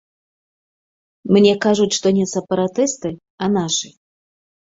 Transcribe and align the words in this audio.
Мне 1.35 1.51
кажуць, 1.65 1.91
што 1.97 2.07
не 2.19 2.25
сепаратысты, 2.33 3.09
а 3.45 3.53
нашы. 3.59 3.89